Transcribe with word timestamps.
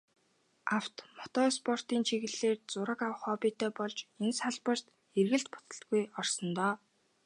Авто, 0.77 1.03
мото 1.17 1.41
спортын 1.57 2.01
чиглэлээр 2.07 2.57
зураг 2.71 2.99
авах 3.05 3.21
хоббитой 3.23 3.71
болж, 3.79 3.97
энэ 4.21 4.33
салбарт 4.41 4.85
эргэлт 5.19 5.47
буцалтгүй 5.53 6.03
орсон 6.19 6.49
доо. 6.57 6.73